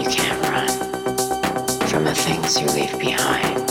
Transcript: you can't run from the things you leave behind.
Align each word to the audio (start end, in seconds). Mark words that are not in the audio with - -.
you 0.00 0.08
can't 0.08 0.40
run 0.48 0.68
from 1.88 2.04
the 2.04 2.14
things 2.14 2.58
you 2.58 2.66
leave 2.68 2.98
behind. 2.98 3.69